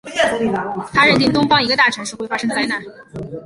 [0.91, 2.83] 他认定东方一个大城市会发生灾难。